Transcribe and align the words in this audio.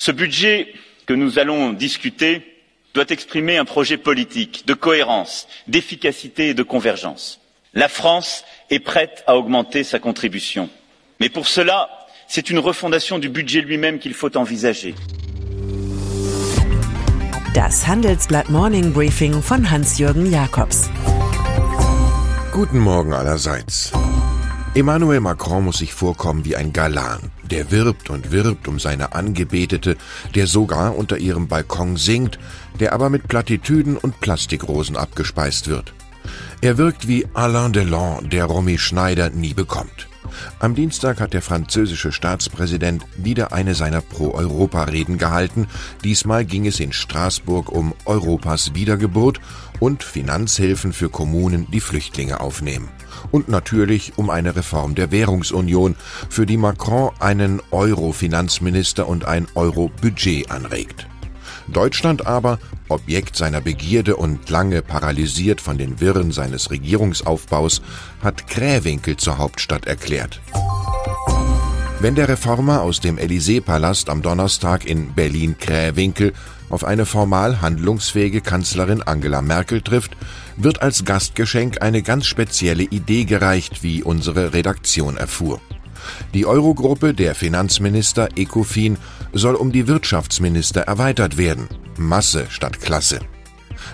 Ce 0.00 0.12
budget 0.12 0.72
que 1.06 1.12
nous 1.12 1.40
allons 1.40 1.72
discuter 1.72 2.42
doit 2.94 3.06
exprimer 3.08 3.58
un 3.58 3.64
projet 3.64 3.96
politique 3.96 4.64
de 4.64 4.74
cohérence, 4.74 5.48
d'efficacité 5.66 6.50
et 6.50 6.54
de 6.54 6.62
convergence. 6.62 7.40
La 7.74 7.88
France 7.88 8.44
est 8.70 8.78
prête 8.78 9.24
à 9.26 9.36
augmenter 9.36 9.82
sa 9.82 9.98
contribution. 9.98 10.70
Mais 11.18 11.28
pour 11.28 11.48
cela, 11.48 11.90
c'est 12.28 12.48
une 12.48 12.60
refondation 12.60 13.18
du 13.18 13.28
budget 13.28 13.60
lui-même 13.60 13.98
qu'il 13.98 14.14
faut 14.14 14.36
envisager. 14.36 14.94
Das 17.54 17.88
Handelsblatt 17.88 18.48
Morning 18.50 18.92
Briefing 18.92 19.32
von 19.42 19.68
Hans-Jürgen 19.68 20.30
Jakobs. 20.30 20.88
Guten 22.52 22.78
Morgen 22.78 23.12
allerseits. 23.12 23.92
Emmanuel 24.76 25.20
Macron 25.20 25.64
muss 25.64 25.78
sich 25.78 25.92
vorkommen 25.92 26.44
wie 26.44 26.54
ein 26.54 26.72
Galan. 26.72 27.32
Der 27.50 27.70
wirbt 27.70 28.10
und 28.10 28.30
wirbt 28.30 28.68
um 28.68 28.78
seine 28.78 29.14
Angebetete, 29.14 29.96
der 30.34 30.46
sogar 30.46 30.96
unter 30.96 31.18
ihrem 31.18 31.48
Balkon 31.48 31.96
singt, 31.96 32.38
der 32.78 32.92
aber 32.92 33.10
mit 33.10 33.28
Plattitüden 33.28 33.96
und 33.96 34.20
Plastikrosen 34.20 34.96
abgespeist 34.96 35.68
wird. 35.68 35.94
Er 36.60 36.76
wirkt 36.76 37.08
wie 37.08 37.26
Alain 37.34 37.72
Delon, 37.72 38.28
der 38.30 38.44
Romy 38.44 38.78
Schneider 38.78 39.30
nie 39.30 39.54
bekommt. 39.54 40.08
Am 40.58 40.74
Dienstag 40.74 41.20
hat 41.20 41.32
der 41.32 41.42
französische 41.42 42.12
Staatspräsident 42.12 43.04
wieder 43.16 43.52
eine 43.52 43.74
seiner 43.74 44.00
Pro-Europa-Reden 44.00 45.18
gehalten. 45.18 45.66
Diesmal 46.04 46.44
ging 46.44 46.66
es 46.66 46.80
in 46.80 46.92
Straßburg 46.92 47.70
um 47.70 47.94
Europas 48.04 48.74
Wiedergeburt 48.74 49.40
und 49.80 50.02
Finanzhilfen 50.02 50.92
für 50.92 51.08
Kommunen, 51.08 51.70
die 51.70 51.80
Flüchtlinge 51.80 52.40
aufnehmen. 52.40 52.88
Und 53.30 53.48
natürlich 53.48 54.12
um 54.16 54.30
eine 54.30 54.56
Reform 54.56 54.94
der 54.94 55.10
Währungsunion, 55.10 55.96
für 56.28 56.46
die 56.46 56.56
Macron 56.56 57.10
einen 57.18 57.60
Euro-Finanzminister 57.70 59.08
und 59.08 59.24
ein 59.24 59.46
Euro-Budget 59.54 60.50
anregt. 60.50 61.06
Deutschland 61.72 62.26
aber, 62.26 62.58
Objekt 62.88 63.36
seiner 63.36 63.60
Begierde 63.60 64.16
und 64.16 64.48
lange 64.48 64.82
paralysiert 64.82 65.60
von 65.60 65.78
den 65.78 66.00
Wirren 66.00 66.32
seines 66.32 66.70
Regierungsaufbaus, 66.70 67.82
hat 68.22 68.46
Krähwinkel 68.46 69.16
zur 69.16 69.38
Hauptstadt 69.38 69.86
erklärt. 69.86 70.40
Wenn 72.00 72.14
der 72.14 72.28
Reformer 72.28 72.82
aus 72.82 73.00
dem 73.00 73.18
Élysée-Palast 73.18 74.08
am 74.08 74.22
Donnerstag 74.22 74.84
in 74.84 75.14
Berlin-Krähwinkel 75.14 76.32
auf 76.70 76.84
eine 76.84 77.06
formal 77.06 77.60
handlungsfähige 77.60 78.40
Kanzlerin 78.40 79.02
Angela 79.02 79.42
Merkel 79.42 79.82
trifft, 79.82 80.16
wird 80.56 80.80
als 80.80 81.04
Gastgeschenk 81.04 81.82
eine 81.82 82.02
ganz 82.02 82.26
spezielle 82.26 82.84
Idee 82.84 83.24
gereicht, 83.24 83.82
wie 83.82 84.02
unsere 84.02 84.52
Redaktion 84.52 85.16
erfuhr. 85.16 85.60
Die 86.34 86.46
Eurogruppe 86.46 87.14
der 87.14 87.34
Finanzminister 87.34 88.28
ECOFIN 88.36 88.98
soll 89.32 89.54
um 89.54 89.72
die 89.72 89.86
Wirtschaftsminister 89.86 90.82
erweitert 90.82 91.36
werden. 91.36 91.68
Masse 91.96 92.46
statt 92.50 92.80
Klasse. 92.80 93.20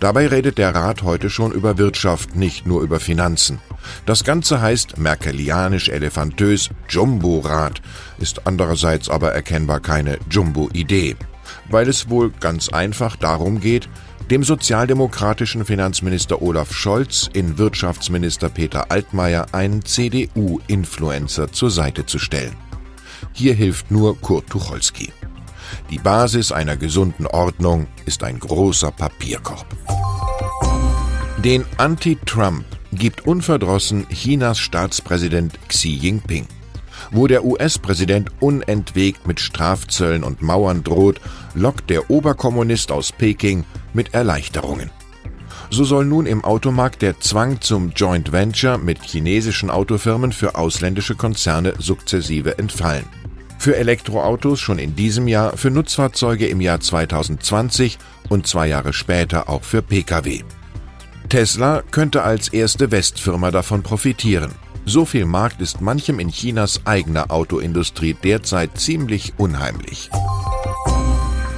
Dabei 0.00 0.26
redet 0.26 0.58
der 0.58 0.74
Rat 0.74 1.02
heute 1.02 1.30
schon 1.30 1.52
über 1.52 1.78
Wirtschaft, 1.78 2.36
nicht 2.36 2.66
nur 2.66 2.82
über 2.82 3.00
Finanzen. 3.00 3.60
Das 4.06 4.24
Ganze 4.24 4.60
heißt 4.60 4.98
merkelianisch 4.98 5.88
elefantös 5.88 6.70
Jumbo-Rat, 6.88 7.80
ist 8.18 8.46
andererseits 8.46 9.08
aber 9.08 9.32
erkennbar 9.32 9.80
keine 9.80 10.18
Jumbo-Idee, 10.30 11.16
weil 11.70 11.88
es 11.88 12.10
wohl 12.10 12.30
ganz 12.40 12.68
einfach 12.68 13.16
darum 13.16 13.60
geht, 13.60 13.88
dem 14.30 14.42
sozialdemokratischen 14.44 15.64
Finanzminister 15.64 16.42
Olaf 16.42 16.72
Scholz 16.72 17.30
in 17.32 17.56
Wirtschaftsminister 17.56 18.50
Peter 18.50 18.90
Altmaier 18.90 19.46
einen 19.52 19.84
CDU-Influencer 19.84 21.50
zur 21.50 21.70
Seite 21.70 22.04
zu 22.04 22.18
stellen. 22.18 22.54
Hier 23.32 23.54
hilft 23.54 23.90
nur 23.90 24.20
Kurt 24.20 24.48
Tucholsky. 24.50 25.12
Die 25.90 25.98
Basis 25.98 26.52
einer 26.52 26.76
gesunden 26.76 27.26
Ordnung 27.26 27.86
ist 28.04 28.22
ein 28.22 28.38
großer 28.38 28.90
Papierkorb. 28.90 29.66
Den 31.38 31.64
Anti-Trump 31.78 32.64
gibt 32.92 33.26
unverdrossen 33.26 34.06
Chinas 34.08 34.58
Staatspräsident 34.58 35.58
Xi 35.68 35.90
Jinping. 35.90 36.46
Wo 37.10 37.26
der 37.26 37.44
US-Präsident 37.44 38.30
unentwegt 38.40 39.26
mit 39.26 39.40
Strafzöllen 39.40 40.24
und 40.24 40.42
Mauern 40.42 40.84
droht, 40.84 41.20
lockt 41.54 41.90
der 41.90 42.10
Oberkommunist 42.10 42.92
aus 42.92 43.12
Peking 43.12 43.64
mit 43.92 44.14
Erleichterungen. 44.14 44.90
So 45.70 45.84
soll 45.84 46.06
nun 46.06 46.24
im 46.26 46.44
Automarkt 46.44 47.02
der 47.02 47.20
Zwang 47.20 47.60
zum 47.60 47.92
Joint 47.94 48.32
Venture 48.32 48.78
mit 48.78 49.02
chinesischen 49.02 49.70
Autofirmen 49.70 50.32
für 50.32 50.54
ausländische 50.54 51.14
Konzerne 51.14 51.74
sukzessive 51.78 52.58
entfallen. 52.58 53.04
Für 53.58 53.76
Elektroautos 53.76 54.60
schon 54.60 54.78
in 54.78 54.94
diesem 54.94 55.28
Jahr, 55.28 55.56
für 55.56 55.70
Nutzfahrzeuge 55.70 56.46
im 56.46 56.60
Jahr 56.60 56.80
2020 56.80 57.98
und 58.28 58.46
zwei 58.46 58.68
Jahre 58.68 58.92
später 58.92 59.48
auch 59.48 59.62
für 59.62 59.82
Pkw. 59.82 60.42
Tesla 61.28 61.82
könnte 61.90 62.22
als 62.22 62.48
erste 62.48 62.90
Westfirma 62.90 63.50
davon 63.50 63.82
profitieren. 63.82 64.52
So 64.88 65.04
viel 65.04 65.26
Markt 65.26 65.60
ist 65.60 65.82
manchem 65.82 66.18
in 66.18 66.30
Chinas 66.30 66.80
eigener 66.86 67.30
Autoindustrie 67.30 68.14
derzeit 68.14 68.78
ziemlich 68.78 69.34
unheimlich. 69.36 70.08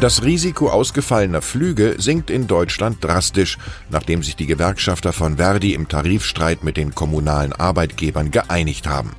Das 0.01 0.25
Risiko 0.25 0.69
ausgefallener 0.69 1.41
Flüge 1.41 1.95
sinkt 1.99 2.29
in 2.29 2.49
Deutschland 2.49 3.05
drastisch, 3.05 3.57
nachdem 3.89 4.25
sich 4.25 4.35
die 4.35 4.47
Gewerkschafter 4.47 5.13
von 5.13 5.37
Verdi 5.37 5.75
im 5.75 5.87
Tarifstreit 5.87 6.65
mit 6.65 6.77
den 6.77 6.93
kommunalen 6.93 7.53
Arbeitgebern 7.53 8.33
geeinigt 8.33 8.89
haben. 8.89 9.13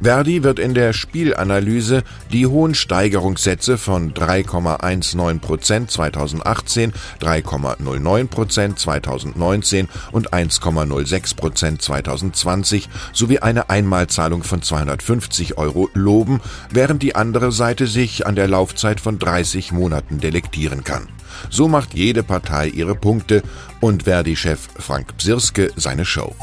Verdi 0.00 0.42
wird 0.42 0.58
in 0.58 0.74
der 0.74 0.92
Spielanalyse 0.92 2.02
die 2.32 2.46
hohen 2.46 2.74
Steigerungssätze 2.74 3.78
von 3.78 4.12
3,19 4.14 5.40
Prozent 5.40 5.90
2018, 5.90 6.92
3,09 7.20 8.26
Prozent 8.28 8.78
2019 8.78 9.88
und 10.12 10.32
1,06 10.32 11.36
Prozent 11.36 11.82
2020 11.82 12.88
sowie 13.12 13.38
eine 13.38 13.70
Einmalzahlung 13.70 14.42
von 14.42 14.62
250 14.62 15.58
Euro 15.58 15.88
loben, 15.94 16.40
während 16.70 17.02
die 17.02 17.14
andere 17.14 17.52
Seite 17.52 17.86
sich 17.86 18.26
an 18.26 18.36
der 18.36 18.48
Laufzeit 18.48 19.00
von 19.00 19.18
30 19.18 19.72
Monaten 19.72 20.20
delektieren 20.20 20.84
kann. 20.84 21.08
So 21.50 21.68
macht 21.68 21.94
jede 21.94 22.22
Partei 22.22 22.68
ihre 22.68 22.94
Punkte 22.94 23.42
und 23.80 24.04
Verdi-Chef 24.04 24.68
Frank 24.78 25.16
Psirske 25.16 25.70
seine 25.76 26.04
Show. 26.04 26.34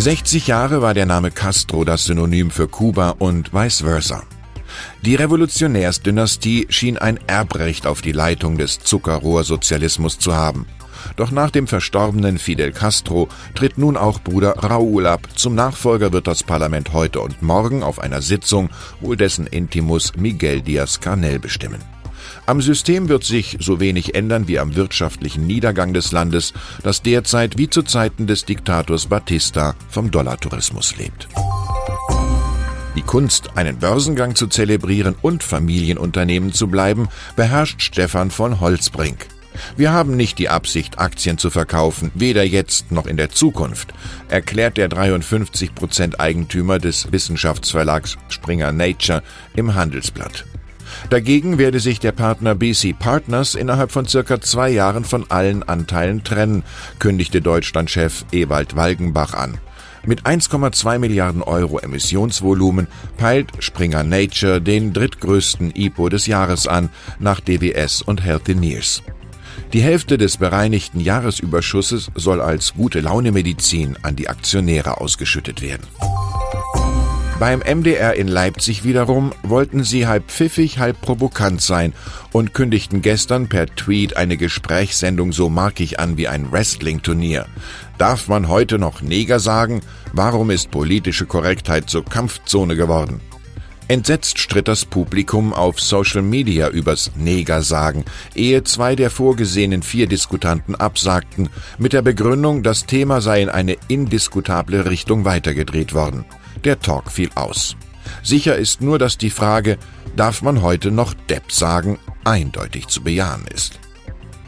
60 0.00 0.46
Jahre 0.46 0.80
war 0.80 0.94
der 0.94 1.06
Name 1.06 1.32
Castro 1.32 1.82
das 1.82 2.04
Synonym 2.04 2.52
für 2.52 2.68
Kuba 2.68 3.16
und 3.18 3.52
vice 3.52 3.80
versa. 3.80 4.22
Die 5.02 5.16
Revolutionärsdynastie 5.16 6.68
schien 6.70 6.96
ein 6.98 7.18
Erbrecht 7.26 7.84
auf 7.84 8.00
die 8.00 8.12
Leitung 8.12 8.58
des 8.58 8.78
Zuckerrohrsozialismus 8.78 10.20
zu 10.20 10.36
haben. 10.36 10.66
Doch 11.16 11.32
nach 11.32 11.50
dem 11.50 11.66
verstorbenen 11.66 12.38
Fidel 12.38 12.70
Castro 12.70 13.26
tritt 13.56 13.76
nun 13.76 13.96
auch 13.96 14.20
Bruder 14.20 14.58
Raúl 14.58 15.04
ab. 15.04 15.26
Zum 15.34 15.56
Nachfolger 15.56 16.12
wird 16.12 16.28
das 16.28 16.44
Parlament 16.44 16.92
heute 16.92 17.20
und 17.20 17.42
morgen 17.42 17.82
auf 17.82 17.98
einer 17.98 18.22
Sitzung 18.22 18.70
wohl 19.00 19.16
dessen 19.16 19.48
Intimus 19.48 20.12
Miguel 20.16 20.60
Díaz-Canel 20.60 21.40
bestimmen. 21.40 21.97
Am 22.46 22.60
System 22.60 23.08
wird 23.08 23.24
sich 23.24 23.58
so 23.60 23.80
wenig 23.80 24.14
ändern 24.14 24.48
wie 24.48 24.58
am 24.58 24.76
wirtschaftlichen 24.76 25.46
Niedergang 25.46 25.92
des 25.92 26.12
Landes, 26.12 26.52
das 26.82 27.02
derzeit 27.02 27.58
wie 27.58 27.68
zu 27.68 27.82
Zeiten 27.82 28.26
des 28.26 28.44
Diktators 28.44 29.06
Batista 29.06 29.74
vom 29.88 30.10
Dollartourismus 30.10 30.96
lebt. 30.96 31.28
Die 32.96 33.02
Kunst, 33.02 33.56
einen 33.56 33.78
Börsengang 33.78 34.34
zu 34.34 34.48
zelebrieren 34.48 35.14
und 35.22 35.44
Familienunternehmen 35.44 36.52
zu 36.52 36.66
bleiben, 36.66 37.08
beherrscht 37.36 37.80
Stefan 37.82 38.30
von 38.30 38.60
Holzbrink. 38.60 39.28
Wir 39.76 39.92
haben 39.92 40.16
nicht 40.16 40.38
die 40.38 40.48
Absicht, 40.48 40.98
Aktien 40.98 41.38
zu 41.38 41.50
verkaufen, 41.50 42.10
weder 42.14 42.44
jetzt 42.44 42.90
noch 42.90 43.06
in 43.06 43.16
der 43.16 43.30
Zukunft, 43.30 43.92
erklärt 44.28 44.76
der 44.76 44.88
53% 44.88 46.18
Eigentümer 46.18 46.78
des 46.78 47.12
Wissenschaftsverlags 47.12 48.16
Springer 48.28 48.72
Nature 48.72 49.22
im 49.54 49.74
Handelsblatt. 49.74 50.44
Dagegen 51.10 51.58
werde 51.58 51.80
sich 51.80 52.00
der 52.00 52.12
Partner 52.12 52.54
BC 52.54 52.98
Partners 52.98 53.54
innerhalb 53.54 53.90
von 53.90 54.06
circa 54.06 54.40
zwei 54.40 54.70
Jahren 54.70 55.04
von 55.04 55.30
allen 55.30 55.62
Anteilen 55.62 56.24
trennen, 56.24 56.64
kündigte 56.98 57.40
Deutschlandchef 57.40 58.24
Ewald 58.32 58.76
Walgenbach 58.76 59.34
an. 59.34 59.58
Mit 60.06 60.22
1,2 60.22 60.98
Milliarden 60.98 61.42
Euro 61.42 61.78
Emissionsvolumen 61.78 62.86
peilt 63.16 63.50
Springer 63.58 64.04
Nature 64.04 64.60
den 64.60 64.92
drittgrößten 64.92 65.72
IPO 65.74 66.08
des 66.08 66.26
Jahres 66.26 66.66
an, 66.66 66.88
nach 67.18 67.40
DWS 67.40 68.02
und 68.02 68.24
Healthineers. 68.24 69.02
Die 69.72 69.82
Hälfte 69.82 70.16
des 70.16 70.38
bereinigten 70.38 71.00
Jahresüberschusses 71.00 72.10
soll 72.14 72.40
als 72.40 72.74
gute 72.74 73.00
Laune 73.00 73.32
Medizin 73.32 73.98
an 74.02 74.16
die 74.16 74.28
Aktionäre 74.28 74.98
ausgeschüttet 75.00 75.60
werden. 75.60 75.86
Beim 77.38 77.60
MDR 77.60 78.14
in 78.14 78.26
Leipzig 78.26 78.82
wiederum 78.82 79.32
wollten 79.44 79.84
sie 79.84 80.08
halb 80.08 80.28
pfiffig, 80.28 80.80
halb 80.80 81.00
provokant 81.00 81.62
sein 81.62 81.92
und 82.32 82.52
kündigten 82.52 83.00
gestern 83.00 83.48
per 83.48 83.66
Tweet 83.66 84.16
eine 84.16 84.36
Gesprächssendung 84.36 85.30
so 85.30 85.48
markig 85.48 86.00
an 86.00 86.16
wie 86.16 86.26
ein 86.26 86.50
Wrestling-Turnier. 86.50 87.46
Darf 87.96 88.26
man 88.26 88.48
heute 88.48 88.80
noch 88.80 89.02
Neger 89.02 89.38
sagen? 89.38 89.82
Warum 90.12 90.50
ist 90.50 90.72
politische 90.72 91.26
Korrektheit 91.26 91.88
zur 91.88 92.04
Kampfzone 92.04 92.74
geworden? 92.74 93.20
Entsetzt 93.86 94.40
stritt 94.40 94.66
das 94.66 94.84
Publikum 94.84 95.52
auf 95.52 95.80
Social 95.80 96.22
Media 96.22 96.68
übers 96.68 97.12
Negersagen, 97.14 98.04
ehe 98.34 98.64
zwei 98.64 98.96
der 98.96 99.10
vorgesehenen 99.10 99.82
vier 99.82 100.08
Diskutanten 100.08 100.74
absagten, 100.74 101.50
mit 101.78 101.92
der 101.92 102.02
Begründung, 102.02 102.64
das 102.64 102.84
Thema 102.84 103.20
sei 103.20 103.42
in 103.42 103.48
eine 103.48 103.76
indiskutable 103.86 104.90
Richtung 104.90 105.24
weitergedreht 105.24 105.94
worden. 105.94 106.24
Der 106.64 106.80
Talk 106.80 107.10
fiel 107.10 107.30
aus. 107.34 107.76
Sicher 108.22 108.56
ist 108.56 108.80
nur, 108.80 108.98
dass 108.98 109.18
die 109.18 109.30
Frage, 109.30 109.78
darf 110.16 110.42
man 110.42 110.62
heute 110.62 110.90
noch 110.90 111.14
Depp 111.14 111.52
sagen, 111.52 111.98
eindeutig 112.24 112.88
zu 112.88 113.02
bejahen 113.02 113.46
ist. 113.52 113.78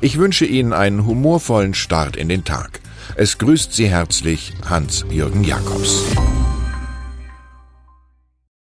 Ich 0.01 0.19
wünsche 0.19 0.47
Ihnen 0.47 0.73
einen 0.73 1.07
humorvollen 1.07 1.75
Start 1.75 2.17
in 2.17 2.29
den 2.29 2.45
Tag. 2.45 2.81
Es 3.17 3.39
grüßt 3.39 3.73
Sie 3.73 3.89
herzlich 3.89 4.55
Hans-Jürgen 4.69 5.45
Jakobs. 5.45 6.05